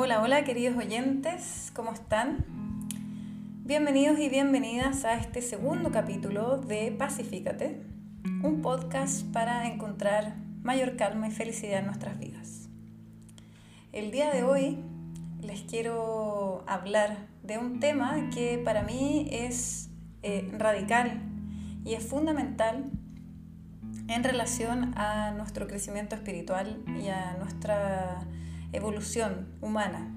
Hola, 0.00 0.22
hola 0.22 0.44
queridos 0.44 0.76
oyentes, 0.76 1.72
¿cómo 1.74 1.90
están? 1.90 2.44
Bienvenidos 3.64 4.20
y 4.20 4.28
bienvenidas 4.28 5.04
a 5.04 5.14
este 5.14 5.42
segundo 5.42 5.90
capítulo 5.90 6.58
de 6.58 6.92
Pacifícate, 6.92 7.82
un 8.44 8.62
podcast 8.62 9.26
para 9.32 9.66
encontrar 9.66 10.36
mayor 10.62 10.94
calma 10.94 11.26
y 11.26 11.32
felicidad 11.32 11.80
en 11.80 11.86
nuestras 11.86 12.16
vidas. 12.16 12.68
El 13.92 14.12
día 14.12 14.30
de 14.32 14.44
hoy 14.44 14.78
les 15.40 15.62
quiero 15.62 16.62
hablar 16.68 17.26
de 17.42 17.58
un 17.58 17.80
tema 17.80 18.30
que 18.32 18.62
para 18.64 18.84
mí 18.84 19.26
es 19.32 19.90
eh, 20.22 20.48
radical 20.56 21.22
y 21.84 21.94
es 21.94 22.06
fundamental 22.06 22.84
en 24.06 24.22
relación 24.22 24.96
a 24.96 25.32
nuestro 25.32 25.66
crecimiento 25.66 26.14
espiritual 26.14 26.84
y 27.02 27.08
a 27.08 27.36
nuestra 27.40 28.20
evolución 28.72 29.48
humana. 29.60 30.14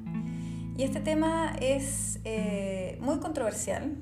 Y 0.78 0.84
este 0.84 1.00
tema 1.00 1.54
es 1.60 2.20
eh, 2.24 2.98
muy 3.02 3.20
controversial, 3.20 3.98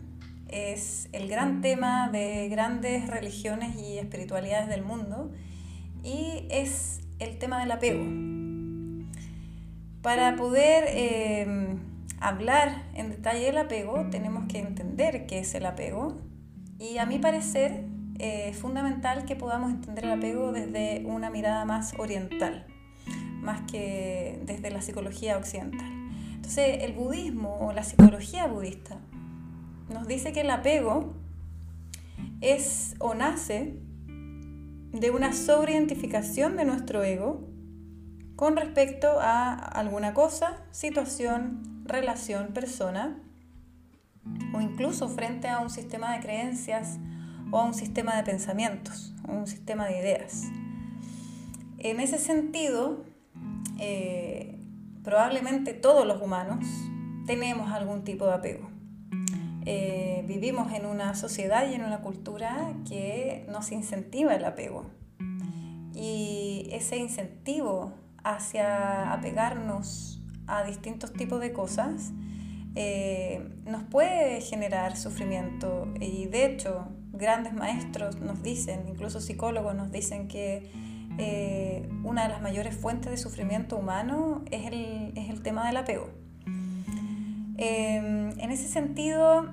es 0.47 1.09
el 1.11 1.27
gran 1.27 1.61
tema 1.61 2.09
de 2.09 2.47
grandes 2.49 3.07
religiones 3.07 3.75
y 3.75 3.97
espiritualidades 3.97 4.69
del 4.69 4.83
mundo 4.83 5.31
y 6.03 6.47
es 6.49 7.01
el 7.19 7.37
tema 7.37 7.59
del 7.59 7.71
apego. 7.71 8.03
Para 10.01 10.35
poder 10.35 10.85
eh, 10.87 11.75
hablar 12.19 12.83
en 12.93 13.09
detalle 13.09 13.45
del 13.45 13.57
apego 13.57 14.07
tenemos 14.09 14.45
que 14.47 14.59
entender 14.59 15.25
qué 15.25 15.39
es 15.39 15.53
el 15.55 15.65
apego 15.65 16.17
y 16.79 16.97
a 16.97 17.05
mi 17.05 17.19
parecer 17.19 17.83
eh, 18.19 18.49
es 18.49 18.57
fundamental 18.57 19.25
que 19.25 19.35
podamos 19.35 19.71
entender 19.71 20.05
el 20.05 20.11
apego 20.11 20.51
desde 20.51 21.03
una 21.05 21.29
mirada 21.29 21.65
más 21.65 21.93
oriental 21.97 22.68
más 23.49 23.61
que 23.61 24.39
desde 24.45 24.69
la 24.69 24.81
psicología 24.81 25.37
occidental. 25.37 25.91
Entonces, 26.35 26.83
el 26.83 26.93
budismo 26.93 27.57
o 27.59 27.73
la 27.73 27.83
psicología 27.83 28.45
budista 28.45 28.99
nos 29.91 30.07
dice 30.07 30.31
que 30.33 30.41
el 30.41 30.51
apego 30.51 31.15
es 32.41 32.95
o 32.99 33.15
nace 33.15 33.79
de 34.91 35.09
una 35.09 35.33
sobreidentificación 35.33 36.57
de 36.57 36.65
nuestro 36.65 37.03
ego 37.03 37.47
con 38.35 38.55
respecto 38.55 39.19
a 39.19 39.53
alguna 39.53 40.13
cosa, 40.13 40.61
situación, 40.69 41.83
relación, 41.85 42.53
persona, 42.53 43.17
o 44.53 44.61
incluso 44.61 45.09
frente 45.09 45.47
a 45.47 45.59
un 45.59 45.71
sistema 45.71 46.13
de 46.13 46.19
creencias 46.19 46.99
o 47.51 47.57
a 47.57 47.65
un 47.65 47.73
sistema 47.73 48.15
de 48.15 48.23
pensamientos, 48.23 49.15
o 49.27 49.33
un 49.33 49.47
sistema 49.47 49.87
de 49.87 49.99
ideas. 49.99 50.43
En 51.79 51.99
ese 51.99 52.19
sentido, 52.19 53.08
eh, 53.79 54.59
probablemente 55.03 55.73
todos 55.73 56.05
los 56.05 56.21
humanos 56.21 56.65
tenemos 57.25 57.71
algún 57.71 58.03
tipo 58.03 58.25
de 58.25 58.33
apego. 58.33 58.69
Eh, 59.65 60.23
vivimos 60.27 60.71
en 60.73 60.85
una 60.85 61.13
sociedad 61.15 61.69
y 61.69 61.75
en 61.75 61.83
una 61.83 62.01
cultura 62.01 62.73
que 62.87 63.45
nos 63.49 63.71
incentiva 63.71 64.33
el 64.35 64.45
apego. 64.45 64.89
Y 65.93 66.69
ese 66.71 66.97
incentivo 66.97 67.93
hacia 68.23 69.13
apegarnos 69.13 70.21
a 70.47 70.63
distintos 70.63 71.13
tipos 71.13 71.39
de 71.39 71.53
cosas 71.53 72.11
eh, 72.75 73.47
nos 73.65 73.83
puede 73.83 74.41
generar 74.41 74.95
sufrimiento. 74.97 75.87
Y 75.99 76.27
de 76.27 76.45
hecho, 76.45 76.87
grandes 77.11 77.53
maestros 77.53 78.17
nos 78.17 78.41
dicen, 78.41 78.87
incluso 78.87 79.21
psicólogos 79.21 79.75
nos 79.75 79.91
dicen 79.91 80.27
que 80.27 80.71
eh, 81.17 81.89
una 82.03 82.23
de 82.23 82.29
las 82.29 82.41
mayores 82.41 82.75
fuentes 82.75 83.11
de 83.11 83.17
sufrimiento 83.17 83.77
humano 83.77 84.43
es 84.51 84.67
el, 84.67 85.13
es 85.15 85.29
el 85.29 85.41
tema 85.41 85.65
del 85.67 85.77
apego. 85.77 86.09
Eh, 87.57 87.97
en 87.97 88.51
ese 88.51 88.67
sentido, 88.67 89.49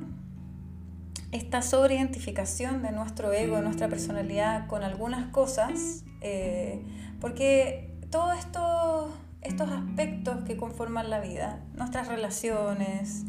esta 1.33 1.63
sobreidentificación 1.63 2.83
de 2.83 2.93
nuestro 2.93 3.33
ego, 3.33 3.57
de 3.57 3.63
nuestra 3.63 3.89
personalidad 3.89 4.69
con 4.69 4.85
algunas 4.85 5.29
cosas, 5.33 6.05
eh, 6.21 6.85
porque 7.21 7.91
todos 8.11 8.39
estos, 8.39 9.11
estos 9.43 9.71
aspectos 9.71 10.45
que 10.45 10.57
conforman 10.57 11.11
la 11.11 11.21
vida, 11.21 11.65
nuestras 11.75 12.09
relaciones, 12.09 13.25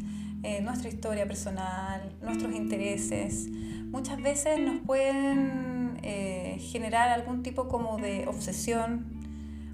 nuestra 0.62 0.88
historia 0.88 1.26
personal, 1.26 2.14
nuestros 2.22 2.54
intereses, 2.54 3.48
muchas 3.90 4.22
veces 4.22 4.60
nos 4.60 4.80
pueden 4.86 5.77
eh, 6.02 6.58
generar 6.60 7.08
algún 7.08 7.42
tipo 7.42 7.68
como 7.68 7.98
de 7.98 8.26
obsesión 8.26 9.06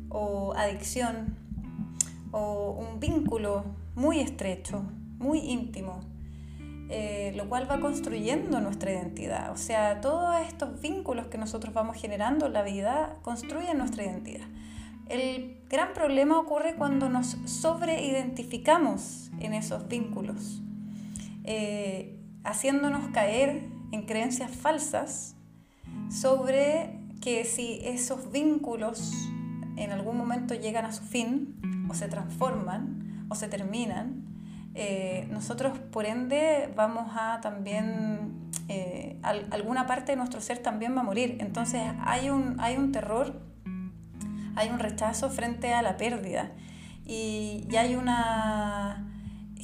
o 0.08 0.54
adicción 0.54 1.36
o 2.30 2.72
un 2.72 3.00
vínculo 3.00 3.64
muy 3.94 4.20
estrecho, 4.20 4.82
muy 5.18 5.38
íntimo, 5.38 6.00
eh, 6.90 7.32
lo 7.36 7.48
cual 7.48 7.70
va 7.70 7.80
construyendo 7.80 8.60
nuestra 8.60 8.92
identidad. 8.92 9.52
O 9.52 9.56
sea, 9.56 10.00
todos 10.00 10.36
estos 10.46 10.80
vínculos 10.80 11.26
que 11.28 11.38
nosotros 11.38 11.72
vamos 11.74 11.96
generando 11.96 12.46
en 12.46 12.52
la 12.52 12.62
vida 12.62 13.16
construyen 13.22 13.78
nuestra 13.78 14.04
identidad. 14.04 14.46
El 15.08 15.60
gran 15.68 15.92
problema 15.92 16.38
ocurre 16.38 16.76
cuando 16.76 17.08
nos 17.08 17.36
sobreidentificamos 17.44 19.30
en 19.38 19.54
esos 19.54 19.86
vínculos, 19.88 20.62
eh, 21.44 22.18
haciéndonos 22.42 23.08
caer 23.08 23.68
en 23.92 24.06
creencias 24.06 24.50
falsas 24.50 25.33
sobre 26.10 26.98
que 27.20 27.44
si 27.44 27.80
esos 27.84 28.30
vínculos 28.30 29.12
en 29.76 29.92
algún 29.92 30.16
momento 30.16 30.54
llegan 30.54 30.84
a 30.84 30.92
su 30.92 31.02
fin 31.02 31.86
o 31.88 31.94
se 31.94 32.08
transforman 32.08 33.26
o 33.28 33.34
se 33.34 33.48
terminan, 33.48 34.24
eh, 34.74 35.26
nosotros 35.30 35.78
por 35.78 36.04
ende 36.04 36.72
vamos 36.76 37.12
a 37.16 37.40
también, 37.40 38.50
eh, 38.68 39.18
alguna 39.22 39.86
parte 39.86 40.12
de 40.12 40.16
nuestro 40.16 40.40
ser 40.40 40.58
también 40.58 40.96
va 40.96 41.00
a 41.00 41.04
morir. 41.04 41.36
Entonces 41.40 41.82
hay 42.04 42.30
un, 42.30 42.56
hay 42.60 42.76
un 42.76 42.92
terror, 42.92 43.40
hay 44.56 44.68
un 44.70 44.78
rechazo 44.78 45.30
frente 45.30 45.72
a 45.72 45.82
la 45.82 45.96
pérdida 45.96 46.52
y, 47.06 47.66
y 47.70 47.76
hay 47.76 47.94
una 47.94 49.13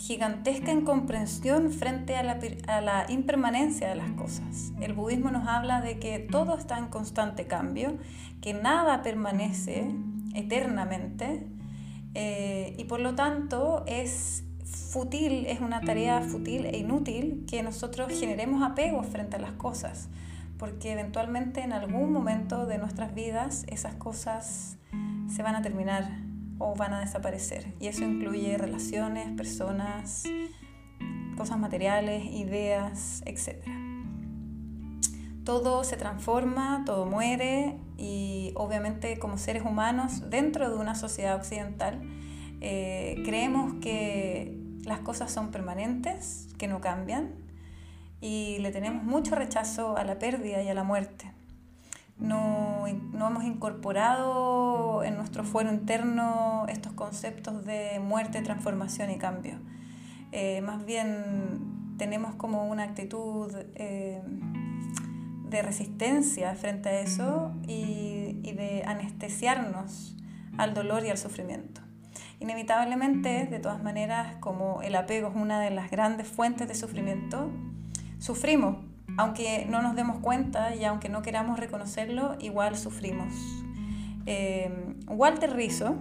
gigantesca 0.00 0.72
incomprensión 0.72 1.70
frente 1.70 2.16
a 2.16 2.22
la, 2.22 3.04
impermanencia 3.10 3.86
de 3.86 3.96
las 3.96 4.10
cosas. 4.12 4.72
El 4.80 4.94
budismo 4.94 5.30
nos 5.30 5.46
habla 5.46 5.82
de 5.82 5.98
que 5.98 6.18
todo 6.18 6.56
está 6.56 6.78
en 6.78 6.86
constante 6.86 7.46
cambio, 7.46 7.98
que 8.40 8.54
nada 8.54 9.02
permanece 9.02 9.94
eternamente 10.34 11.46
eh, 12.14 12.74
y 12.78 12.84
por 12.84 13.00
lo 13.00 13.14
tanto 13.14 13.84
es 13.86 14.42
fútil, 14.64 15.44
es 15.46 15.60
una 15.60 15.82
tarea 15.82 16.22
fútil 16.22 16.64
e 16.64 16.78
inútil 16.78 17.44
que 17.46 17.62
nosotros 17.62 18.10
generemos 18.18 18.62
apego 18.62 19.02
frente 19.02 19.36
a 19.36 19.38
las 19.38 19.52
cosas, 19.52 20.08
porque 20.56 20.92
eventualmente 20.92 21.60
en 21.60 21.74
algún 21.74 22.10
momento 22.10 22.64
de 22.64 22.78
nuestras 22.78 23.14
vidas 23.14 23.66
esas 23.68 23.96
cosas 23.96 24.78
se 25.28 25.42
van 25.42 25.56
a 25.56 25.62
terminar 25.62 26.29
o 26.60 26.76
van 26.76 26.92
a 26.92 27.00
desaparecer. 27.00 27.74
Y 27.80 27.88
eso 27.88 28.04
incluye 28.04 28.56
relaciones, 28.56 29.28
personas, 29.36 30.22
cosas 31.36 31.58
materiales, 31.58 32.24
ideas, 32.26 33.22
etc. 33.26 33.64
Todo 35.42 35.82
se 35.82 35.96
transforma, 35.96 36.84
todo 36.86 37.06
muere 37.06 37.78
y 37.96 38.52
obviamente 38.54 39.18
como 39.18 39.38
seres 39.38 39.64
humanos 39.64 40.30
dentro 40.30 40.70
de 40.70 40.76
una 40.76 40.94
sociedad 40.94 41.34
occidental 41.34 42.00
eh, 42.60 43.22
creemos 43.24 43.74
que 43.80 44.54
las 44.84 45.00
cosas 45.00 45.32
son 45.32 45.50
permanentes, 45.50 46.48
que 46.58 46.68
no 46.68 46.80
cambian 46.80 47.30
y 48.20 48.58
le 48.58 48.70
tenemos 48.70 49.02
mucho 49.02 49.34
rechazo 49.34 49.96
a 49.96 50.04
la 50.04 50.18
pérdida 50.18 50.62
y 50.62 50.68
a 50.68 50.74
la 50.74 50.84
muerte 50.84 51.32
no, 52.20 52.86
hemos 52.86 53.44
incorporado 53.44 55.02
en 55.04 55.16
nuestro 55.16 55.44
fuero 55.44 55.70
interno 55.72 56.66
estos 56.68 56.92
conceptos 56.92 57.64
de 57.64 58.00
muerte, 58.00 58.42
transformación 58.42 59.10
y 59.10 59.18
cambio. 59.18 59.58
Eh, 60.32 60.60
más 60.60 60.84
bien 60.84 61.94
tenemos 61.96 62.34
como 62.34 62.68
una 62.68 62.84
actitud 62.84 63.52
eh, 63.74 64.22
de 65.48 65.62
resistencia 65.62 66.54
frente 66.54 66.88
a 66.88 67.00
eso 67.00 67.52
y 67.66 68.52
de 68.52 68.84
anestesiarnos 68.86 70.16
al 70.58 70.74
dolor 70.74 71.04
y 71.04 71.10
al 71.10 71.18
sufrimiento. 71.18 71.80
Inevitablemente, 72.40 73.46
de 73.46 73.58
todas 73.58 73.82
maneras, 73.82 74.36
como 74.40 74.80
el 74.80 74.96
apego 74.96 75.28
es 75.28 75.36
una 75.36 75.60
de 75.60 75.70
las 75.70 75.90
grandes 75.90 76.26
fuentes 76.26 76.68
de 76.68 76.74
sufrimiento, 76.74 77.50
sufrimos 78.18 78.76
aunque 79.16 79.66
no 79.68 79.82
nos 79.82 79.96
demos 79.96 80.18
cuenta 80.18 80.74
y 80.74 80.84
aunque 80.84 81.08
no 81.08 81.22
queramos 81.22 81.58
reconocerlo, 81.58 82.36
igual 82.40 82.76
sufrimos. 82.76 83.32
Eh, 84.26 84.94
Walter 85.06 85.54
Rizzo, 85.54 85.96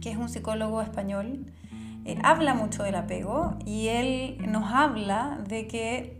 que 0.00 0.10
es 0.10 0.16
un 0.16 0.28
psicólogo 0.28 0.82
español, 0.82 1.46
habla 2.22 2.54
mucho 2.54 2.82
del 2.82 2.96
apego 2.96 3.56
y 3.64 3.88
él 3.88 4.36
nos 4.46 4.72
habla 4.72 5.38
de 5.48 5.66
que 5.66 6.18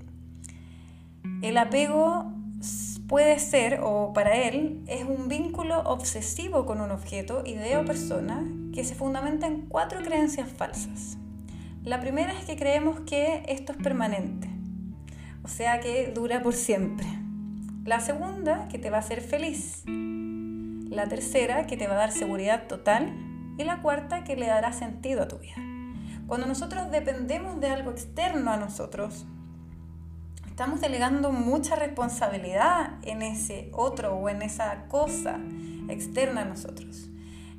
el 1.43 1.59
apego 1.59 2.33
puede 3.07 3.39
ser, 3.39 3.81
o 3.83 4.13
para 4.13 4.35
él, 4.35 4.83
es 4.87 5.05
un 5.05 5.29
vínculo 5.29 5.81
obsesivo 5.81 6.65
con 6.65 6.81
un 6.81 6.91
objeto, 6.91 7.43
idea 7.45 7.81
o 7.81 7.85
persona 7.85 8.43
que 8.73 8.85
se 8.85 8.95
fundamenta 8.95 9.47
en 9.47 9.63
cuatro 9.67 10.01
creencias 10.01 10.49
falsas. 10.51 11.19
La 11.83 12.01
primera 12.01 12.33
es 12.33 12.47
que 12.47 12.57
creemos 12.57 13.01
que 13.01 13.43
esto 13.47 13.73
es 13.73 13.79
permanente, 13.79 14.49
o 15.45 15.49
sea 15.49 15.81
que 15.81 16.11
dura 16.15 16.43
por 16.43 16.55
siempre. 16.55 17.07
La 17.85 18.01
segunda, 18.01 18.67
que 18.69 18.79
te 18.79 18.89
va 18.89 18.97
a 18.97 19.01
hacer 19.01 19.21
feliz. 19.21 19.83
La 19.87 21.07
tercera, 21.07 21.67
que 21.67 21.77
te 21.77 21.87
va 21.87 21.95
a 21.95 21.99
dar 21.99 22.13
seguridad 22.13 22.67
total. 22.67 23.15
Y 23.59 23.65
la 23.65 23.83
cuarta, 23.83 24.25
que 24.25 24.37
le 24.37 24.47
dará 24.47 24.73
sentido 24.73 25.23
a 25.23 25.29
tu 25.29 25.39
vida. 25.39 25.57
Cuando 26.27 26.47
nosotros 26.47 26.91
dependemos 26.91 27.61
de 27.61 27.69
algo 27.69 27.91
externo 27.91 28.53
a 28.53 28.57
nosotros, 28.57 29.27
estamos 30.47 30.81
delegando 30.81 31.31
mucha 31.31 31.77
responsabilidad 31.77 32.95
en 33.03 33.21
ese 33.21 33.69
otro 33.75 34.15
o 34.15 34.31
en 34.31 34.41
esa 34.41 34.87
cosa 34.89 35.39
externa 35.91 36.41
a 36.41 36.45
nosotros. 36.47 37.11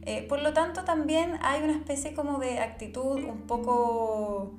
Eh, 0.02 0.26
por 0.28 0.42
lo 0.42 0.54
tanto, 0.54 0.86
también 0.86 1.38
hay 1.44 1.62
una 1.62 1.74
especie 1.74 2.16
como 2.16 2.40
de 2.40 2.60
actitud 2.60 3.24
un 3.24 3.42
poco 3.46 4.56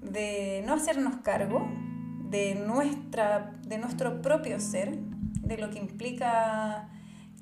de 0.00 0.62
no 0.66 0.74
hacernos 0.74 1.16
cargo 1.16 1.68
de, 2.30 2.54
nuestra, 2.54 3.52
de 3.66 3.78
nuestro 3.78 4.22
propio 4.22 4.60
ser, 4.60 4.96
de 4.96 5.58
lo 5.58 5.70
que 5.70 5.78
implica 5.78 6.88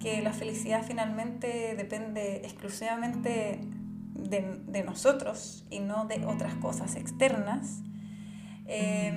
que 0.01 0.23
la 0.23 0.33
felicidad 0.33 0.83
finalmente 0.85 1.75
depende 1.77 2.37
exclusivamente 2.45 3.61
de, 4.15 4.61
de 4.67 4.83
nosotros 4.83 5.67
y 5.71 5.81
no 5.81 6.07
de 6.07 6.25
otras 6.27 6.55
cosas 6.55 6.97
externas. 6.97 7.83
Eh, 8.67 9.13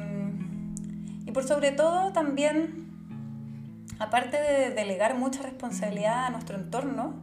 y 1.26 1.32
por 1.32 1.44
sobre 1.44 1.72
todo 1.72 2.12
también, 2.14 2.90
aparte 4.00 4.38
de 4.42 4.72
delegar 4.72 5.16
mucha 5.16 5.44
responsabilidad 5.44 6.26
a 6.26 6.30
nuestro 6.30 6.58
entorno 6.58 7.14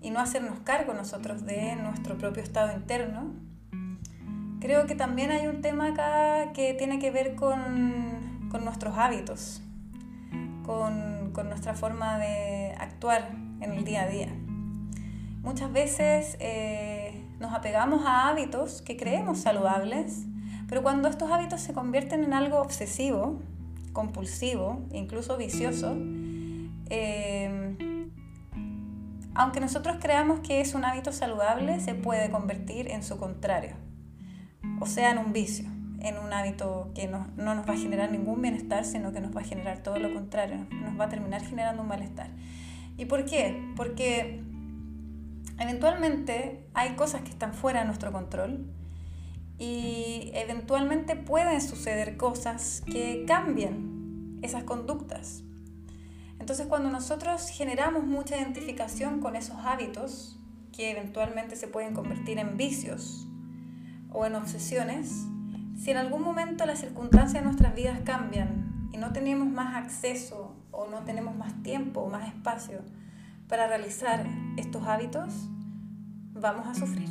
y 0.00 0.10
no 0.10 0.20
hacernos 0.20 0.60
cargo 0.60 0.94
nosotros 0.94 1.44
de 1.44 1.76
nuestro 1.76 2.16
propio 2.16 2.42
estado 2.42 2.72
interno, 2.72 3.34
creo 4.60 4.86
que 4.86 4.94
también 4.94 5.30
hay 5.30 5.46
un 5.46 5.62
tema 5.62 5.88
acá 5.88 6.52
que 6.52 6.74
tiene 6.74 6.98
que 6.98 7.10
ver 7.10 7.34
con, 7.34 8.48
con 8.50 8.64
nuestros 8.64 8.96
hábitos, 8.96 9.62
con, 10.64 11.30
con, 11.32 11.48
nuestra 11.48 11.74
forma 11.74 12.18
de 12.18 12.74
actuar 12.78 13.30
en 13.60 13.72
el 13.72 13.84
día 13.84 14.02
a 14.02 14.08
día. 14.08 14.28
Muchas 15.42 15.72
veces 15.72 16.36
eh, 16.40 17.24
nos 17.40 17.52
apegamos 17.52 18.04
a 18.04 18.28
hábitos 18.28 18.82
que 18.82 18.96
creemos 18.96 19.38
saludables, 19.38 20.26
pero 20.68 20.82
cuando 20.82 21.08
estos 21.08 21.30
hábitos 21.30 21.60
se 21.60 21.72
convierten 21.72 22.24
en 22.24 22.34
algo 22.34 22.60
obsesivo, 22.60 23.40
compulsivo, 23.92 24.84
incluso 24.92 25.36
vicioso, 25.36 25.96
eh, 26.90 27.76
aunque 29.34 29.60
nosotros 29.60 29.98
creamos 30.00 30.40
que 30.40 30.60
es 30.60 30.74
un 30.74 30.84
hábito 30.84 31.12
saludable, 31.12 31.78
se 31.78 31.94
puede 31.94 32.28
convertir 32.28 32.90
en 32.90 33.04
su 33.04 33.18
contrario, 33.18 33.76
o 34.80 34.86
sea, 34.86 35.10
en 35.10 35.18
un 35.18 35.32
vicio, 35.32 35.68
en 36.00 36.18
un 36.18 36.32
hábito 36.32 36.90
que 36.94 37.08
no, 37.08 37.26
no 37.36 37.54
nos 37.54 37.68
va 37.68 37.74
a 37.74 37.76
generar 37.76 38.10
ningún 38.10 38.40
bienestar, 38.40 38.84
sino 38.84 39.12
que 39.12 39.20
nos 39.20 39.36
va 39.36 39.40
a 39.40 39.44
generar 39.44 39.82
todo 39.82 39.98
lo 39.98 40.12
contrario, 40.12 40.66
nos 40.70 40.98
va 40.98 41.04
a 41.04 41.08
terminar 41.08 41.42
generando 41.42 41.82
un 41.82 41.88
malestar. 41.88 42.30
¿Y 42.96 43.04
por 43.04 43.24
qué? 43.24 43.72
Porque 43.76 44.42
eventualmente 45.58 46.66
hay 46.74 46.94
cosas 46.94 47.22
que 47.22 47.30
están 47.30 47.54
fuera 47.54 47.80
de 47.80 47.86
nuestro 47.86 48.12
control 48.12 48.66
y 49.58 50.30
eventualmente 50.34 51.16
pueden 51.16 51.60
suceder 51.60 52.16
cosas 52.16 52.82
que 52.86 53.24
cambien 53.26 54.38
esas 54.42 54.64
conductas. 54.64 55.42
Entonces 56.38 56.66
cuando 56.66 56.90
nosotros 56.90 57.48
generamos 57.48 58.04
mucha 58.04 58.36
identificación 58.36 59.20
con 59.20 59.36
esos 59.36 59.56
hábitos, 59.64 60.38
que 60.72 60.92
eventualmente 60.92 61.56
se 61.56 61.66
pueden 61.66 61.92
convertir 61.94 62.38
en 62.38 62.56
vicios 62.56 63.27
o 64.10 64.26
en 64.26 64.34
obsesiones, 64.34 65.26
si 65.76 65.90
en 65.90 65.96
algún 65.96 66.22
momento 66.22 66.66
las 66.66 66.80
circunstancias 66.80 67.42
de 67.42 67.42
nuestras 67.42 67.74
vidas 67.74 68.00
cambian 68.04 68.88
y 68.92 68.98
no 68.98 69.12
tenemos 69.12 69.48
más 69.48 69.76
acceso 69.76 70.56
o 70.70 70.86
no 70.88 71.04
tenemos 71.04 71.36
más 71.36 71.62
tiempo 71.62 72.00
o 72.00 72.10
más 72.10 72.26
espacio 72.28 72.80
para 73.48 73.66
realizar 73.66 74.26
estos 74.56 74.86
hábitos, 74.86 75.48
vamos 76.32 76.66
a 76.66 76.74
sufrir. 76.74 77.08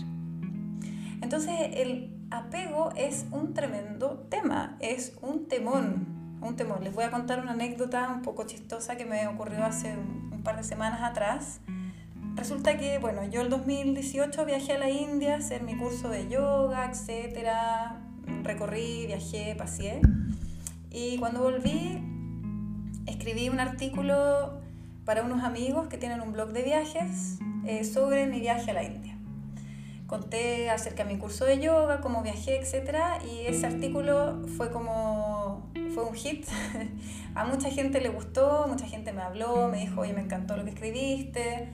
Entonces 1.21 1.53
el 1.73 2.17
apego 2.31 2.91
es 2.95 3.25
un 3.31 3.53
tremendo 3.53 4.27
tema, 4.29 4.77
es 4.79 5.17
un 5.21 5.47
temón, 5.47 6.39
un 6.41 6.55
temor. 6.55 6.83
Les 6.83 6.93
voy 6.93 7.05
a 7.05 7.11
contar 7.11 7.39
una 7.41 7.51
anécdota 7.51 8.09
un 8.09 8.21
poco 8.21 8.45
chistosa 8.45 8.97
que 8.97 9.05
me 9.05 9.27
ocurrió 9.27 9.65
hace 9.65 9.95
un, 9.97 10.27
par 10.43 10.55
de 10.55 10.63
semanas 10.63 11.01
atrás. 11.01 11.59
Resulta 12.37 12.77
que, 12.77 12.99
bueno, 12.99 13.25
yo 13.25 13.41
el 13.41 13.49
2018 13.49 14.45
viajé 14.45 14.73
a 14.73 14.77
la 14.77 14.89
India 14.89 15.33
a 15.33 15.37
hacer 15.37 15.63
mi 15.63 15.75
curso 15.75 16.07
de 16.07 16.29
yoga, 16.29 16.89
etcétera. 16.89 17.99
Recorrí, 18.43 19.07
viajé, 19.07 19.55
paseé. 19.55 20.01
Y 20.91 21.17
cuando 21.17 21.41
volví, 21.41 21.99
escribí 23.07 23.49
un 23.49 23.59
artículo 23.59 24.61
para 25.03 25.23
unos 25.23 25.43
amigos 25.43 25.87
que 25.87 25.97
tienen 25.97 26.21
un 26.21 26.31
blog 26.31 26.53
de 26.53 26.61
viajes 26.61 27.39
eh, 27.65 27.83
sobre 27.83 28.27
mi 28.27 28.39
viaje 28.39 28.71
a 28.71 28.73
la 28.75 28.83
India 28.83 29.17
conté 30.07 30.69
acerca 30.69 31.03
de 31.03 31.13
mi 31.13 31.19
curso 31.19 31.45
de 31.45 31.59
yoga, 31.59 31.99
cómo 31.99 32.23
viajé, 32.23 32.59
etc. 32.59 32.97
Y 33.29 33.45
ese 33.45 33.67
artículo 33.67 34.41
fue 34.55 34.71
como, 34.71 35.69
fue 35.93 36.05
un 36.05 36.15
hit. 36.15 36.47
A 37.35 37.45
mucha 37.45 37.69
gente 37.69 38.01
le 38.01 38.09
gustó, 38.09 38.65
mucha 38.67 38.87
gente 38.87 39.13
me 39.13 39.21
habló, 39.21 39.67
me 39.67 39.79
dijo, 39.79 40.01
oye, 40.01 40.13
me 40.13 40.21
encantó 40.21 40.57
lo 40.57 40.63
que 40.63 40.71
escribiste. 40.71 41.69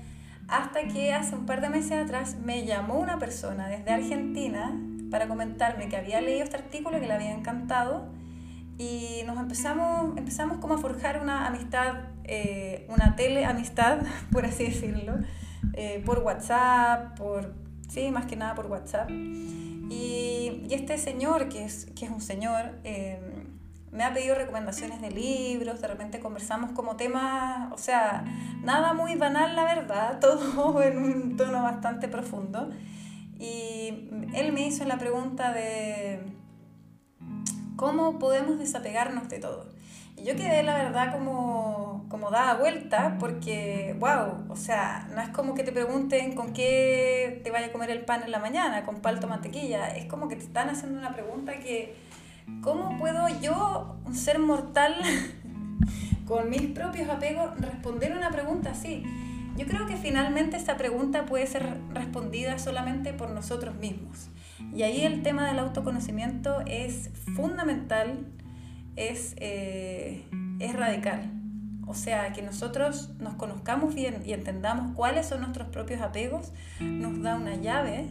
Hasta 0.53 0.87
que 0.87 1.11
hace 1.11 1.33
un 1.35 1.47
par 1.47 1.61
de 1.61 1.69
meses 1.69 1.93
atrás 1.93 2.37
me 2.37 2.63
llamó 2.63 2.99
una 2.99 3.17
persona 3.17 3.67
desde 3.67 3.89
Argentina 3.89 4.79
para 5.09 5.27
comentarme 5.27 5.89
que 5.89 5.97
había 5.97 6.21
leído 6.21 6.43
este 6.43 6.57
artículo, 6.57 6.99
que 6.99 7.07
le 7.07 7.13
había 7.13 7.33
encantado. 7.33 8.05
Y 8.77 9.23
nos 9.25 9.39
empezamos, 9.39 10.15
empezamos 10.15 10.59
como 10.59 10.75
a 10.75 10.77
forjar 10.77 11.21
una 11.23 11.47
amistad, 11.47 11.95
eh, 12.23 12.85
una 12.87 13.15
teleamistad, 13.15 14.01
por 14.31 14.45
así 14.45 14.65
decirlo, 14.65 15.15
eh, 15.73 16.03
por 16.05 16.19
WhatsApp, 16.19 17.17
por 17.17 17.55
Sí, 17.93 18.09
más 18.11 18.25
que 18.25 18.35
nada 18.35 18.55
por 18.55 18.67
WhatsApp. 18.67 19.09
Y, 19.09 20.67
este 20.71 20.97
señor, 20.97 21.49
que 21.49 21.63
es, 21.63 21.85
que 21.95 22.05
es 22.05 22.11
un 22.11 22.21
señor, 22.21 22.79
eh, 22.83 23.19
me 23.93 24.03
ha 24.03 24.13
pedido 24.13 24.35
recomendaciones 24.35 25.01
de 25.01 25.11
libros, 25.11 25.79
de 25.79 25.87
repente 25.87 26.19
conversamos 26.19 26.71
como 26.71 26.95
temas, 26.95 27.71
o 27.71 27.77
sea, 27.77 28.25
nada 28.63 28.93
muy 28.93 29.15
banal, 29.15 29.55
la 29.55 29.63
verdad, 29.63 30.19
todo 30.21 30.81
en 30.81 30.97
un 30.97 31.37
tono 31.37 31.61
bastante 31.63 32.07
profundo. 32.07 32.69
Y 33.39 34.09
él 34.33 34.51
me 34.53 34.65
hizo 34.65 34.85
la 34.85 34.97
pregunta 34.97 35.53
de 35.53 36.21
cómo 37.75 38.17
podemos 38.17 38.57
desapegarnos 38.57 39.29
de 39.29 39.39
todo. 39.39 39.69
Y 40.15 40.23
yo 40.23 40.35
quedé, 40.35 40.63
la 40.63 40.75
verdad, 40.75 41.11
como, 41.11 42.05
como 42.07 42.31
dada 42.31 42.55
vuelta, 42.55 43.17
porque, 43.19 43.95
wow, 43.99 44.45
o 44.49 44.55
sea, 44.55 45.07
no 45.13 45.21
es 45.21 45.29
como 45.29 45.53
que 45.53 45.63
te 45.63 45.71
pregunten 45.71 46.33
con 46.33 46.53
qué 46.53 47.41
te 47.43 47.51
vaya 47.51 47.67
a 47.67 47.71
comer 47.71 47.89
el 47.89 48.05
pan 48.05 48.23
en 48.23 48.31
la 48.31 48.39
mañana, 48.39 48.85
con 48.85 49.01
palto 49.01 49.27
mantequilla, 49.27 49.87
es 49.89 50.05
como 50.05 50.27
que 50.27 50.35
te 50.35 50.43
están 50.43 50.69
haciendo 50.69 50.99
una 50.99 51.13
pregunta 51.13 51.59
que, 51.59 51.95
¿cómo 52.61 52.97
puedo 52.97 53.27
yo, 53.41 53.97
un 54.05 54.15
ser 54.15 54.39
mortal, 54.39 54.95
con 56.27 56.49
mis 56.49 56.63
propios 56.67 57.09
apegos, 57.09 57.59
responder 57.59 58.15
una 58.15 58.31
pregunta 58.31 58.71
así? 58.71 59.03
Yo 59.57 59.67
creo 59.67 59.85
que 59.85 59.97
finalmente 59.97 60.57
esta 60.57 60.77
pregunta 60.77 61.25
puede 61.25 61.45
ser 61.45 61.77
respondida 61.93 62.57
solamente 62.57 63.13
por 63.13 63.29
nosotros 63.29 63.75
mismos. 63.75 64.29
Y 64.73 64.83
ahí 64.83 65.01
el 65.01 65.21
tema 65.21 65.47
del 65.47 65.59
autoconocimiento 65.59 66.61
es 66.65 67.11
fundamental 67.35 68.25
es, 68.95 69.35
eh, 69.37 70.23
es 70.59 70.73
radical. 70.73 71.31
O 71.85 71.93
sea, 71.93 72.31
que 72.31 72.41
nosotros 72.41 73.11
nos 73.19 73.35
conozcamos 73.35 73.93
bien 73.93 74.23
y 74.25 74.33
entendamos 74.33 74.95
cuáles 74.95 75.27
son 75.27 75.41
nuestros 75.41 75.67
propios 75.67 76.01
apegos, 76.01 76.53
nos 76.79 77.21
da 77.21 77.35
una 77.35 77.55
llave 77.55 78.07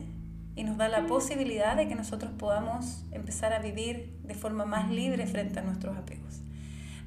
y 0.54 0.64
nos 0.64 0.76
da 0.76 0.88
la 0.88 1.06
posibilidad 1.06 1.76
de 1.76 1.88
que 1.88 1.94
nosotros 1.94 2.32
podamos 2.38 3.04
empezar 3.10 3.52
a 3.52 3.58
vivir 3.58 4.18
de 4.22 4.34
forma 4.34 4.64
más 4.64 4.90
libre 4.90 5.26
frente 5.26 5.60
a 5.60 5.62
nuestros 5.62 5.96
apegos. 5.96 6.40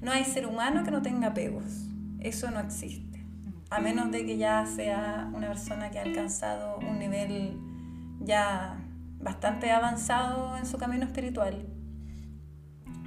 No 0.02 0.12
hay 0.12 0.26
ser 0.26 0.48
humano 0.48 0.84
que 0.84 0.92
no 0.92 1.02
tenga 1.02 1.28
apegos, 1.28 1.88
eso 2.20 2.50
no 2.52 2.60
existe, 2.60 3.24
a 3.70 3.80
menos 3.80 4.12
de 4.12 4.26
que 4.26 4.38
ya 4.38 4.66
sea 4.66 5.30
una 5.34 5.48
persona 5.48 5.92
que 5.92 6.00
ha 6.00 6.04
alcanzado 6.04 6.78
un 6.80 7.00
nivel 7.00 7.60
ya 8.22 8.82
bastante 9.20 9.72
avanzado 9.72 10.58
en 10.58 10.66
su 10.66 10.78
camino 10.78 11.06
espiritual. 11.06 11.66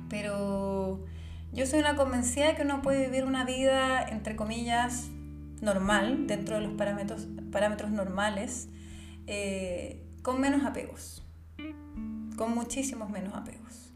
Pero 0.09 1.05
yo 1.53 1.67
soy 1.67 1.81
una 1.81 1.97
convencida 1.97 2.49
de 2.49 2.55
que 2.55 2.63
uno 2.63 2.83
puede 2.83 3.07
vivir 3.07 3.25
una 3.25 3.45
vida, 3.45 4.03
entre 4.09 4.37
comillas, 4.37 5.11
normal, 5.61 6.27
dentro 6.27 6.57
de 6.57 6.63
los 6.63 6.73
parámetros, 6.75 7.27
parámetros 7.51 7.91
normales, 7.91 8.69
eh, 9.27 10.08
con 10.29 10.43
menos 10.43 10.63
apegos, 10.67 11.23
con 12.37 12.55
muchísimos 12.55 13.09
menos 13.09 13.33
apegos. 13.33 13.95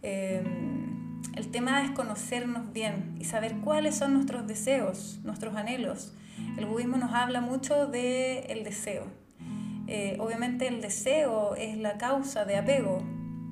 Em, 0.00 1.20
el 1.34 1.50
tema 1.50 1.82
es 1.82 1.90
conocernos 1.90 2.72
bien 2.72 3.16
y 3.18 3.24
saber 3.24 3.56
cuáles 3.56 3.96
son 3.96 4.14
nuestros 4.14 4.46
deseos, 4.46 5.18
nuestros 5.24 5.56
anhelos. 5.56 6.14
El 6.56 6.66
budismo 6.66 6.98
nos 6.98 7.12
habla 7.12 7.40
mucho 7.40 7.88
del 7.88 8.48
el 8.48 8.62
deseo. 8.62 9.06
Eh, 9.88 10.16
obviamente 10.20 10.68
el 10.68 10.80
deseo 10.80 11.56
es 11.56 11.76
la 11.78 11.98
causa 11.98 12.44
de 12.44 12.58
apego. 12.58 13.02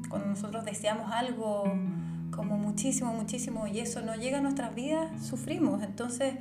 Cuando 0.09 0.29
nosotros 0.29 0.65
deseamos 0.65 1.11
algo 1.11 1.65
como 2.31 2.57
muchísimo, 2.57 3.13
muchísimo 3.13 3.67
y 3.67 3.81
eso 3.81 4.03
no 4.03 4.15
llega 4.15 4.39
a 4.39 4.41
nuestras 4.41 4.73
vidas, 4.73 5.11
sufrimos. 5.27 5.83
Entonces, 5.83 6.35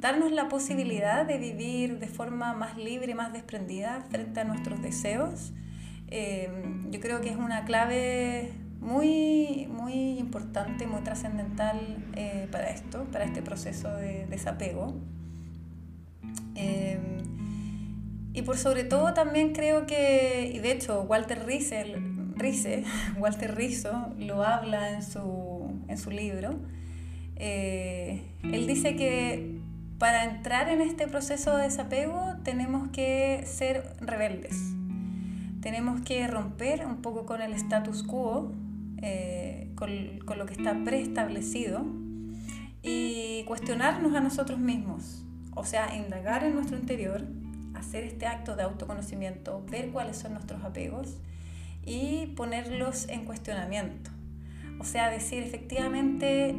darnos 0.00 0.32
la 0.32 0.48
posibilidad 0.48 1.26
de 1.26 1.38
vivir 1.38 1.98
de 1.98 2.06
forma 2.06 2.54
más 2.54 2.76
libre 2.76 3.12
y 3.12 3.14
más 3.14 3.32
desprendida 3.32 4.06
frente 4.10 4.40
a 4.40 4.44
nuestros 4.44 4.80
deseos, 4.80 5.52
eh, 6.08 6.50
yo 6.90 7.00
creo 7.00 7.20
que 7.20 7.28
es 7.28 7.36
una 7.36 7.64
clave 7.64 8.52
muy, 8.80 9.68
muy 9.70 10.18
importante, 10.18 10.86
muy 10.86 11.02
trascendental 11.02 12.02
eh, 12.16 12.48
para 12.50 12.70
esto, 12.70 13.04
para 13.12 13.24
este 13.24 13.42
proceso 13.42 13.94
de 13.94 14.26
desapego. 14.26 14.94
Eh, 16.54 16.98
y 18.32 18.42
por 18.42 18.56
sobre 18.56 18.84
todo 18.84 19.12
también 19.12 19.52
creo 19.52 19.86
que, 19.86 20.50
y 20.54 20.60
de 20.60 20.72
hecho 20.72 21.02
Walter 21.02 21.44
Rice, 21.46 21.94
Walter 23.18 23.54
Rizzo 23.54 24.14
lo 24.18 24.44
habla 24.44 24.92
en 24.92 25.02
su, 25.02 25.78
en 25.88 25.98
su 25.98 26.10
libro, 26.10 26.58
él 27.36 28.66
dice 28.66 28.96
que 28.96 29.59
para 30.00 30.24
entrar 30.24 30.70
en 30.70 30.80
este 30.80 31.06
proceso 31.06 31.54
de 31.58 31.64
desapego 31.64 32.36
tenemos 32.42 32.88
que 32.88 33.44
ser 33.44 33.84
rebeldes. 34.00 34.56
Tenemos 35.60 36.00
que 36.00 36.26
romper 36.26 36.86
un 36.86 37.02
poco 37.02 37.26
con 37.26 37.42
el 37.42 37.52
status 37.52 38.02
quo, 38.02 38.50
eh, 39.02 39.70
con, 39.74 39.90
con, 40.24 40.38
lo 40.38 40.46
que 40.46 40.54
está 40.54 40.74
preestablecido 40.84 41.84
y 42.82 43.44
cuestionarnos 43.44 44.14
a 44.14 44.20
nosotros 44.20 44.58
mismos. 44.58 45.22
O 45.54 45.66
sea, 45.66 45.94
indagar 45.94 46.44
en 46.44 46.54
nuestro 46.54 46.78
interior, 46.78 47.26
hacer 47.74 48.04
este 48.04 48.24
acto 48.24 48.56
de 48.56 48.62
autoconocimiento, 48.62 49.62
ver 49.70 49.90
cuáles 49.90 50.16
son 50.16 50.32
nuestros 50.32 50.64
apegos 50.64 51.18
y 51.84 52.28
ponerlos 52.36 53.06
en 53.10 53.26
cuestionamiento. 53.26 54.10
O 54.78 54.84
sea, 54.84 55.10
decir 55.10 55.42
efectivamente 55.42 56.56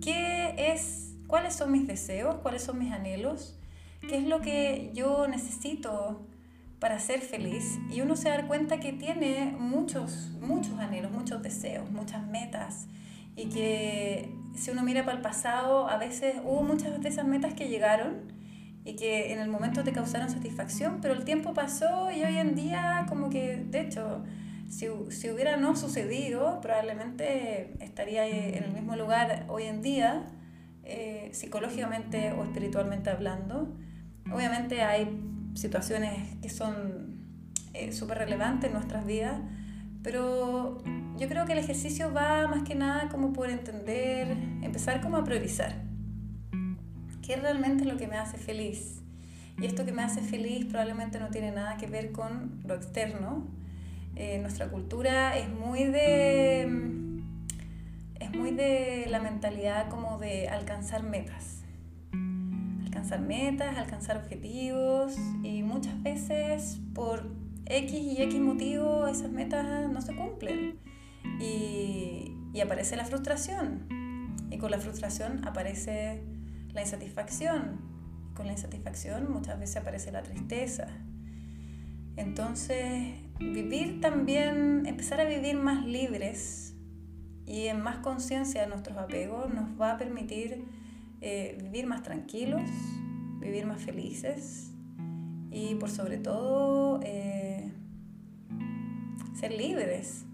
qué 0.00 0.54
es 0.72 1.15
cuáles 1.26 1.54
son 1.54 1.72
mis 1.72 1.86
deseos, 1.86 2.36
cuáles 2.36 2.62
son 2.62 2.78
mis 2.78 2.92
anhelos, 2.92 3.58
qué 4.08 4.18
es 4.18 4.24
lo 4.24 4.40
que 4.40 4.90
yo 4.94 5.26
necesito 5.28 6.26
para 6.78 6.98
ser 6.98 7.20
feliz. 7.20 7.78
Y 7.90 8.00
uno 8.00 8.16
se 8.16 8.28
da 8.28 8.46
cuenta 8.46 8.80
que 8.80 8.92
tiene 8.92 9.54
muchos, 9.58 10.30
muchos 10.40 10.78
anhelos, 10.78 11.10
muchos 11.10 11.42
deseos, 11.42 11.90
muchas 11.90 12.26
metas. 12.26 12.86
Y 13.34 13.46
que 13.46 14.30
si 14.54 14.70
uno 14.70 14.82
mira 14.82 15.04
para 15.04 15.16
el 15.16 15.22
pasado, 15.22 15.88
a 15.88 15.96
veces 15.98 16.36
hubo 16.44 16.62
muchas 16.62 17.00
de 17.00 17.08
esas 17.08 17.26
metas 17.26 17.54
que 17.54 17.68
llegaron 17.68 18.32
y 18.84 18.94
que 18.94 19.32
en 19.32 19.40
el 19.40 19.48
momento 19.48 19.82
te 19.82 19.92
causaron 19.92 20.30
satisfacción, 20.30 21.00
pero 21.02 21.12
el 21.14 21.24
tiempo 21.24 21.52
pasó 21.52 22.10
y 22.12 22.22
hoy 22.22 22.36
en 22.36 22.54
día 22.54 23.04
como 23.08 23.30
que, 23.30 23.56
de 23.56 23.80
hecho, 23.80 24.22
si, 24.68 24.86
si 25.10 25.30
hubiera 25.30 25.56
no 25.56 25.74
sucedido, 25.74 26.60
probablemente 26.60 27.74
estaría 27.80 28.26
en 28.26 28.62
el 28.62 28.72
mismo 28.72 28.94
lugar 28.94 29.44
hoy 29.48 29.64
en 29.64 29.82
día 29.82 30.26
eh, 30.88 31.30
psicológicamente 31.32 32.32
o 32.32 32.44
espiritualmente 32.44 33.10
hablando. 33.10 33.74
Obviamente 34.32 34.82
hay 34.82 35.20
situaciones 35.54 36.36
que 36.40 36.48
son 36.48 37.24
eh, 37.74 37.90
súper 37.92 38.18
relevantes 38.18 38.68
en 38.68 38.74
nuestras 38.74 39.04
vidas, 39.04 39.40
pero 40.04 40.78
yo 41.18 41.28
creo 41.28 41.44
que 41.44 41.54
el 41.54 41.58
ejercicio 41.58 42.12
va 42.12 42.46
más 42.46 42.62
que 42.62 42.76
nada 42.76 43.08
como 43.08 43.32
por 43.32 43.50
entender, 43.50 44.36
empezar 44.62 45.00
como 45.00 45.16
a 45.16 45.24
priorizar. 45.24 45.74
¿Qué 47.20 47.34
realmente 47.34 47.82
es 47.82 47.92
lo 47.92 47.98
que 47.98 48.06
me 48.06 48.16
hace 48.16 48.38
feliz? 48.38 49.02
Y 49.58 49.66
esto 49.66 49.84
que 49.84 49.90
me 49.90 50.02
hace 50.02 50.20
feliz 50.20 50.66
probablemente 50.66 51.18
no 51.18 51.30
tiene 51.30 51.50
nada 51.50 51.78
que 51.78 51.88
ver 51.88 52.12
con 52.12 52.60
lo 52.64 52.74
externo. 52.74 53.48
Eh, 54.14 54.38
nuestra 54.38 54.68
cultura 54.68 55.36
es 55.36 55.48
muy 55.48 55.82
de 55.82 56.95
es 58.20 58.32
muy 58.32 58.50
de 58.52 59.06
la 59.08 59.20
mentalidad 59.20 59.88
como 59.88 60.18
de 60.18 60.48
alcanzar 60.48 61.02
metas. 61.02 61.62
Alcanzar 62.84 63.20
metas, 63.20 63.76
alcanzar 63.76 64.16
objetivos 64.16 65.16
y 65.42 65.62
muchas 65.62 66.02
veces 66.02 66.80
por 66.94 67.30
X 67.66 67.92
y 67.92 68.22
X 68.22 68.40
motivo 68.40 69.06
esas 69.06 69.30
metas 69.30 69.90
no 69.90 70.00
se 70.00 70.14
cumplen. 70.14 70.78
Y, 71.40 72.32
y 72.52 72.60
aparece 72.60 72.96
la 72.96 73.04
frustración. 73.04 73.86
Y 74.50 74.58
con 74.58 74.70
la 74.70 74.78
frustración 74.78 75.46
aparece 75.46 76.22
la 76.72 76.80
insatisfacción. 76.82 77.80
Con 78.34 78.46
la 78.46 78.52
insatisfacción 78.52 79.30
muchas 79.30 79.58
veces 79.58 79.76
aparece 79.76 80.12
la 80.12 80.22
tristeza. 80.22 80.86
Entonces, 82.16 83.14
vivir 83.38 84.00
también, 84.00 84.86
empezar 84.86 85.20
a 85.20 85.24
vivir 85.24 85.56
más 85.56 85.84
libres 85.84 86.75
y 87.46 87.66
en 87.66 87.80
más 87.80 87.98
conciencia 87.98 88.62
de 88.62 88.66
nuestros 88.66 88.96
apegos 88.98 89.52
nos 89.52 89.80
va 89.80 89.92
a 89.92 89.98
permitir 89.98 90.64
eh, 91.20 91.56
vivir 91.62 91.86
más 91.86 92.02
tranquilos, 92.02 92.68
vivir 93.40 93.66
más 93.66 93.80
felices 93.80 94.72
y 95.50 95.76
por 95.76 95.88
sobre 95.88 96.18
todo 96.18 97.00
eh, 97.04 97.72
ser 99.34 99.52
libres. 99.52 100.24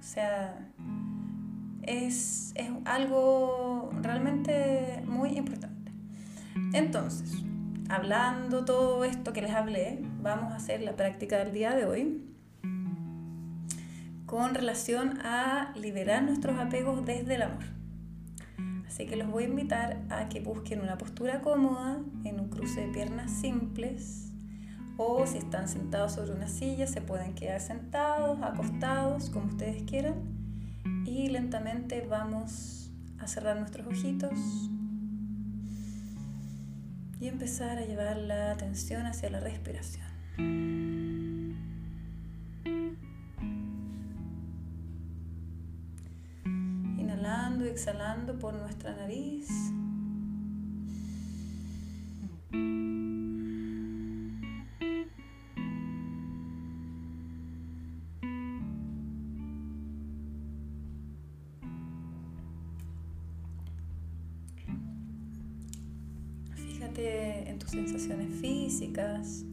O 0.00 0.02
sea, 0.02 0.72
es, 1.82 2.52
es 2.54 2.70
algo 2.86 3.90
realmente 4.00 5.02
muy 5.06 5.36
importante. 5.36 5.92
Entonces, 6.72 7.44
hablando 7.90 8.64
todo 8.64 9.04
esto 9.04 9.32
que 9.34 9.42
les 9.42 9.52
hablé, 9.52 10.00
vamos 10.22 10.52
a 10.52 10.56
hacer 10.56 10.82
la 10.82 10.96
práctica 10.96 11.36
del 11.38 11.52
día 11.52 11.74
de 11.74 11.84
hoy 11.84 12.31
con 14.32 14.54
relación 14.54 15.18
a 15.26 15.74
liberar 15.76 16.22
nuestros 16.22 16.58
apegos 16.58 17.04
desde 17.04 17.34
el 17.34 17.42
amor. 17.42 17.64
Así 18.86 19.04
que 19.04 19.14
los 19.16 19.30
voy 19.30 19.44
a 19.44 19.48
invitar 19.48 20.00
a 20.08 20.30
que 20.30 20.40
busquen 20.40 20.80
una 20.80 20.96
postura 20.96 21.42
cómoda 21.42 22.00
en 22.24 22.40
un 22.40 22.48
cruce 22.48 22.80
de 22.80 22.88
piernas 22.94 23.30
simples 23.30 24.32
o 24.96 25.26
si 25.26 25.36
están 25.36 25.68
sentados 25.68 26.12
sobre 26.14 26.32
una 26.32 26.48
silla 26.48 26.86
se 26.86 27.02
pueden 27.02 27.34
quedar 27.34 27.60
sentados, 27.60 28.38
acostados, 28.40 29.28
como 29.28 29.48
ustedes 29.48 29.82
quieran 29.82 30.14
y 31.04 31.28
lentamente 31.28 32.06
vamos 32.08 32.90
a 33.18 33.26
cerrar 33.26 33.58
nuestros 33.58 33.86
ojitos 33.86 34.32
y 37.20 37.28
empezar 37.28 37.76
a 37.76 37.84
llevar 37.84 38.16
la 38.16 38.52
atención 38.52 39.04
hacia 39.04 39.28
la 39.28 39.40
respiración. 39.40 41.21
Exhalando 47.72 48.38
por 48.38 48.52
nuestra 48.52 48.94
nariz. 48.94 49.48
Fíjate 66.54 67.48
en 67.48 67.58
tus 67.58 67.70
sensaciones 67.70 68.34
físicas, 68.38 69.44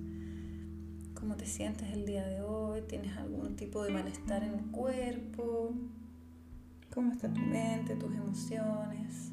cómo 1.13 1.37
te 1.37 1.45
sientes 1.45 1.89
el 1.93 2.05
día 2.05 2.27
de 2.27 2.41
hoy, 2.41 2.81
tienes 2.81 3.15
algún 3.15 3.55
tipo 3.55 3.81
de 3.83 3.91
malestar 3.91 4.43
en 4.43 4.55
el 4.55 4.65
cuerpo. 4.71 5.73
¿Cómo 6.93 7.11
está 7.11 7.31
tu 7.31 7.39
mente, 7.39 7.95
tus 7.95 8.13
emociones? 8.15 9.31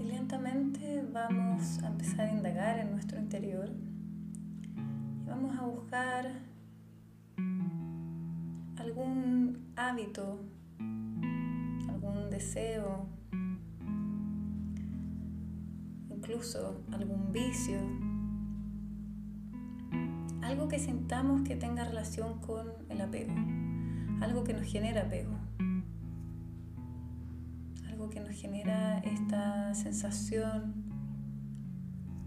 Y 0.00 0.02
lentamente 0.02 1.06
vamos 1.12 1.78
a 1.84 1.86
empezar 1.86 2.26
a 2.26 2.32
indagar 2.32 2.80
en 2.80 2.90
nuestro 2.90 3.20
interior 3.20 3.70
y 4.62 5.28
vamos 5.28 5.56
a 5.56 5.62
buscar 5.62 6.32
algún 8.76 9.72
hábito, 9.76 10.40
algún 11.88 12.30
deseo 12.30 13.19
incluso 16.20 16.84
algún 16.92 17.32
vicio, 17.32 17.80
algo 20.42 20.68
que 20.68 20.78
sintamos 20.78 21.40
que 21.48 21.56
tenga 21.56 21.82
relación 21.82 22.40
con 22.40 22.66
el 22.90 23.00
apego, 23.00 23.32
algo 24.20 24.44
que 24.44 24.52
nos 24.52 24.70
genera 24.70 25.02
apego, 25.02 25.32
algo 27.88 28.10
que 28.10 28.20
nos 28.20 28.38
genera 28.38 28.98
esta 28.98 29.74
sensación 29.74 30.74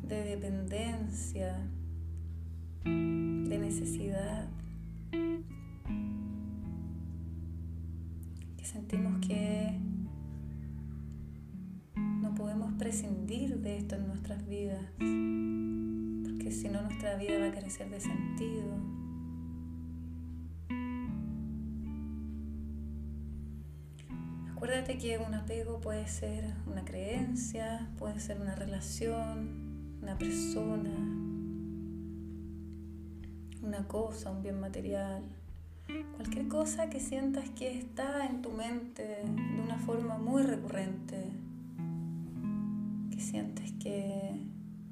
de 0.01 0.23
dependencia, 0.23 1.69
de 2.83 3.57
necesidad, 3.59 4.49
que 8.57 8.65
sentimos 8.65 9.19
que 9.19 9.79
prescindir 12.77 13.59
de 13.59 13.77
esto 13.77 13.95
en 13.95 14.07
nuestras 14.07 14.47
vidas, 14.47 14.85
porque 14.97 16.51
si 16.51 16.69
no 16.69 16.81
nuestra 16.81 17.15
vida 17.17 17.39
va 17.39 17.47
a 17.47 17.51
carecer 17.51 17.89
de 17.89 17.99
sentido. 17.99 18.77
Acuérdate 24.51 24.97
que 24.97 25.17
un 25.17 25.33
apego 25.33 25.81
puede 25.81 26.07
ser 26.07 26.53
una 26.67 26.85
creencia, 26.85 27.89
puede 27.97 28.19
ser 28.19 28.39
una 28.39 28.55
relación, 28.55 29.97
una 30.01 30.17
persona, 30.17 30.89
una 33.61 33.87
cosa, 33.87 34.31
un 34.31 34.41
bien 34.41 34.59
material, 34.59 35.23
cualquier 36.15 36.47
cosa 36.47 36.89
que 36.89 36.99
sientas 36.99 37.49
que 37.49 37.77
está 37.77 38.25
en 38.25 38.41
tu 38.41 38.51
mente 38.51 39.03
de 39.03 39.61
una 39.61 39.77
forma 39.77 40.17
muy 40.17 40.43
recurrente, 40.43 41.31
sientes 43.33 43.71
que 43.79 44.45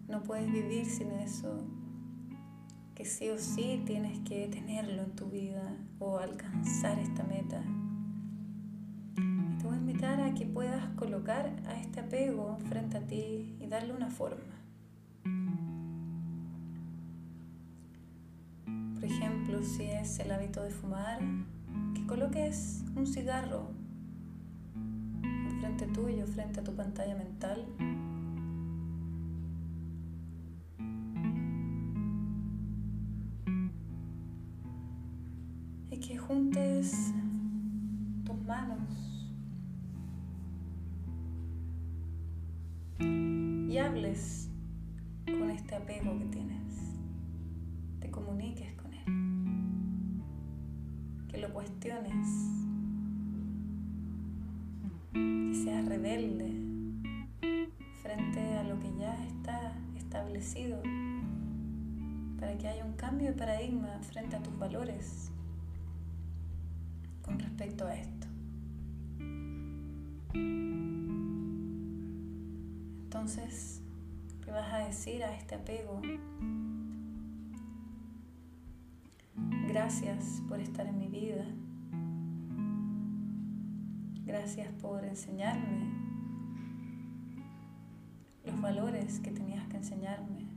no 0.08 0.24
puedes 0.24 0.52
vivir 0.52 0.84
sin 0.88 1.12
eso, 1.12 1.64
que 2.96 3.06
sí 3.06 3.30
o 3.30 3.38
sí 3.38 3.84
tienes 3.86 4.18
que 4.28 4.48
tenerlo 4.48 5.04
en 5.04 5.12
tu 5.12 5.28
vida 5.28 5.78
o 6.00 6.18
alcanzar 6.18 6.98
esta 6.98 7.24
meta 7.24 7.64
a 10.02 10.34
que 10.34 10.48
puedas 10.48 10.84
colocar 10.96 11.52
a 11.68 11.80
este 11.80 12.00
apego 12.00 12.58
frente 12.68 12.98
a 12.98 13.02
ti 13.02 13.56
y 13.60 13.68
darle 13.68 13.94
una 13.94 14.10
forma. 14.10 14.56
Por 18.96 19.06
ejemplo, 19.06 19.64
si 19.64 19.84
es 19.84 20.20
el 20.20 20.32
hábito 20.32 20.64
de 20.64 20.72
fumar, 20.72 21.20
que 21.94 22.06
coloques 22.08 22.84
un 22.96 23.06
cigarro 23.06 23.70
frente 25.60 25.86
tuyo, 25.88 26.26
frente 26.26 26.62
a 26.62 26.64
tu 26.64 26.76
pantalla 26.76 27.16
mental. 27.16 27.64
Y 43.72 43.78
hables 43.78 44.50
con 45.26 45.50
este 45.50 45.76
apego 45.76 46.20
que 46.20 46.26
tienes, 46.26 46.74
te 48.02 48.12
comuniques 48.12 48.74
con 48.74 48.94
él, 48.94 49.06
que 51.30 51.38
lo 51.38 51.54
cuestiones, 51.54 52.28
que 55.14 55.62
seas 55.64 55.86
rebelde 55.86 56.52
frente 58.02 58.42
a 58.58 58.64
lo 58.64 58.78
que 58.78 58.94
ya 59.00 59.16
está 59.24 59.74
establecido. 59.96 60.82
Para 62.42 62.58
que 62.58 62.68
haya 62.68 62.84
un 62.84 62.98
cambio 62.98 63.30
de 63.30 63.36
paradigma 63.36 64.00
frente 64.02 64.36
a 64.36 64.44
tus 64.44 64.60
valores 64.60 65.32
con 67.22 67.40
respecto 67.40 67.88
a 67.88 67.96
esto. 67.96 68.28
Entonces, 73.22 73.84
¿qué 74.44 74.50
vas 74.50 74.74
a 74.74 74.80
decir 74.80 75.24
a 75.24 75.32
este 75.36 75.54
apego? 75.54 76.02
Gracias 79.68 80.42
por 80.50 80.60
estar 80.60 80.88
en 80.88 80.98
mi 80.98 81.08
vida. 81.08 81.46
Gracias 84.26 84.70
por 84.82 85.06
enseñarme 85.06 85.88
los 88.44 88.60
valores 88.60 89.20
que 89.20 89.30
tenías 89.30 89.68
que 89.68 89.78
enseñarme. 89.78 90.48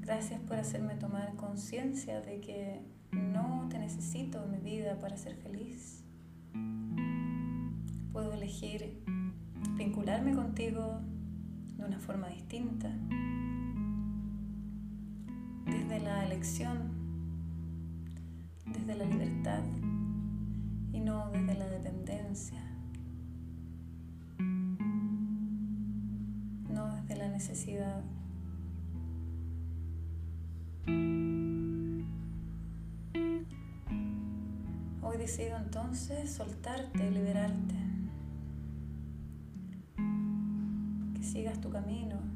Gracias 0.00 0.40
por 0.40 0.56
hacerme 0.56 0.96
tomar 0.96 1.36
conciencia 1.36 2.20
de 2.22 2.40
que 2.40 3.01
necesito 3.82 4.44
en 4.44 4.52
mi 4.52 4.58
vida 4.58 4.96
para 5.00 5.16
ser 5.16 5.34
feliz. 5.34 6.04
Puedo 8.12 8.32
elegir 8.32 9.02
vincularme 9.76 10.34
contigo 10.34 11.00
de 11.76 11.84
una 11.84 11.98
forma 11.98 12.28
distinta, 12.28 12.90
desde 15.66 15.98
la 15.98 16.24
elección, 16.24 16.92
desde 18.66 18.94
la 18.94 19.04
libertad 19.04 19.64
y 20.92 21.00
no 21.00 21.30
desde 21.30 21.54
la 21.54 21.66
dependencia, 21.66 22.62
no 26.68 26.94
desde 26.94 27.16
la 27.16 27.28
necesidad. 27.30 28.04
Decido 35.32 35.56
entonces 35.56 36.30
soltarte, 36.30 37.10
liberarte. 37.10 37.74
Que 41.14 41.22
sigas 41.22 41.58
tu 41.58 41.70
camino. 41.70 42.31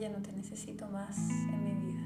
Ya 0.00 0.08
no 0.08 0.20
te 0.20 0.32
necesito 0.32 0.88
más 0.88 1.16
en 1.18 1.64
mi 1.64 1.74
vida. 1.74 2.02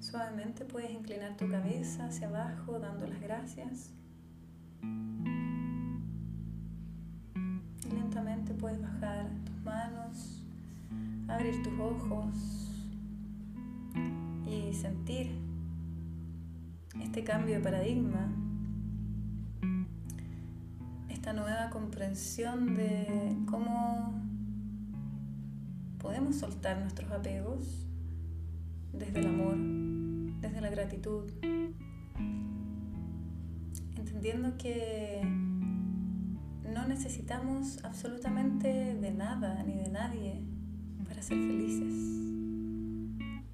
Suavemente 0.00 0.64
puedes 0.64 0.90
inclinar 0.90 1.36
tu 1.36 1.48
cabeza 1.48 2.06
hacia 2.06 2.28
abajo 2.28 2.80
dando 2.80 3.06
las 3.06 3.20
gracias. 3.20 3.92
Lentamente 7.88 8.54
puedes 8.54 8.82
bajar 8.82 9.30
tus 9.44 9.62
manos, 9.62 10.42
abrir 11.28 11.62
tus 11.62 11.78
ojos 11.78 12.34
y 14.46 14.72
sentir 14.74 15.30
este 17.00 17.22
cambio 17.22 17.56
de 17.56 17.60
paradigma 17.60 18.28
esta 21.24 21.32
nueva 21.32 21.70
comprensión 21.70 22.74
de 22.74 23.34
cómo 23.50 24.12
podemos 25.98 26.36
soltar 26.36 26.78
nuestros 26.78 27.10
apegos 27.12 27.86
desde 28.92 29.20
el 29.20 29.28
amor, 29.28 29.56
desde 30.42 30.60
la 30.60 30.68
gratitud, 30.68 31.24
entendiendo 33.96 34.58
que 34.58 35.22
no 36.70 36.86
necesitamos 36.86 37.82
absolutamente 37.84 38.94
de 38.94 39.10
nada 39.10 39.62
ni 39.62 39.76
de 39.76 39.88
nadie 39.88 40.42
para 41.08 41.22
ser 41.22 41.38
felices, 41.38 41.94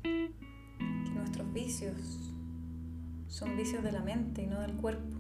que 0.02 1.11
nuestros 1.14 1.52
vicios 1.52 2.35
son 3.28 3.56
vicios 3.56 3.85
de 3.85 3.92
la 3.92 4.02
mente 4.02 4.42
y 4.42 4.48
no 4.48 4.59
del 4.59 4.72
cuerpo 4.72 5.19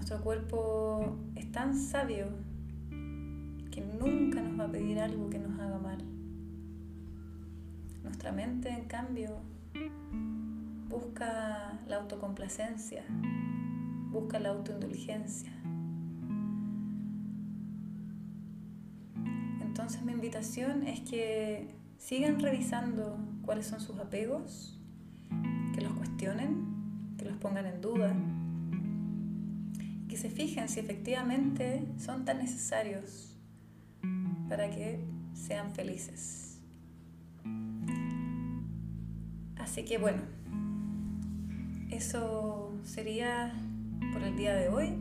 Nuestro 0.00 0.22
cuerpo 0.22 1.18
es 1.34 1.52
tan 1.52 1.76
sabio 1.76 2.24
que 3.70 3.82
nunca 3.82 4.40
nos 4.40 4.58
va 4.58 4.64
a 4.64 4.72
pedir 4.72 4.98
algo 4.98 5.28
que 5.28 5.38
nos 5.38 5.60
haga 5.60 5.78
mal. 5.78 6.02
Nuestra 8.02 8.32
mente, 8.32 8.70
en 8.70 8.86
cambio, 8.86 9.42
busca 10.88 11.78
la 11.86 11.96
autocomplacencia, 11.96 13.04
busca 14.10 14.40
la 14.40 14.48
autoindulgencia. 14.48 15.52
Entonces 19.60 20.02
mi 20.02 20.12
invitación 20.12 20.84
es 20.84 21.00
que 21.00 21.74
sigan 21.98 22.40
revisando 22.40 23.18
cuáles 23.44 23.66
son 23.66 23.82
sus 23.82 23.98
apegos, 23.98 24.80
que 25.74 25.82
los 25.82 25.92
cuestionen, 25.92 27.14
que 27.18 27.26
los 27.26 27.36
pongan 27.36 27.66
en 27.66 27.82
duda, 27.82 28.16
que 30.10 30.16
se 30.16 30.28
fijen 30.28 30.68
si 30.68 30.80
efectivamente 30.80 31.86
son 31.96 32.24
tan 32.24 32.38
necesarios 32.38 33.36
para 34.48 34.68
que 34.68 34.98
sean 35.34 35.72
felices. 35.72 36.58
Así 39.56 39.84
que 39.84 39.98
bueno, 39.98 40.22
eso 41.90 42.72
sería 42.82 43.54
por 44.12 44.24
el 44.24 44.36
día 44.36 44.54
de 44.54 44.68
hoy. 44.68 44.94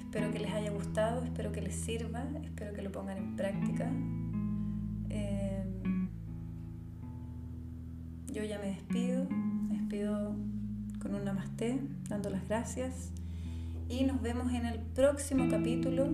Espero 0.00 0.32
que 0.32 0.40
les 0.40 0.52
haya 0.52 0.72
gustado, 0.72 1.22
espero 1.22 1.52
que 1.52 1.62
les 1.62 1.76
sirva, 1.76 2.24
espero 2.42 2.72
que 2.74 2.82
lo 2.82 2.90
pongan 2.90 3.18
en 3.18 3.36
práctica. 3.36 3.88
Eh, 5.10 5.64
yo 8.32 8.42
ya 8.42 8.58
me 8.58 8.66
despido, 8.66 9.28
me 9.30 9.78
despido 9.78 10.34
con 11.00 11.14
un 11.14 11.24
namaste, 11.24 11.80
dando 12.08 12.30
las 12.30 12.48
gracias 12.48 13.12
y 13.90 14.04
nos 14.04 14.22
vemos 14.22 14.52
en 14.52 14.66
el 14.66 14.78
próximo 14.78 15.48
capítulo 15.50 16.08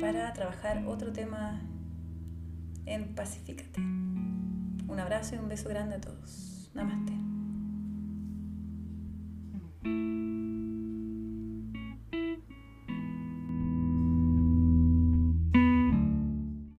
para 0.00 0.32
trabajar 0.32 0.84
otro 0.86 1.12
tema 1.12 1.60
en 2.86 3.14
Pacifícate. 3.14 3.80
Un 3.80 5.00
abrazo 5.00 5.34
y 5.34 5.38
un 5.38 5.48
beso 5.48 5.68
grande 5.68 5.96
a 5.96 6.00
todos. 6.00 6.70
Namaste. 6.74 7.12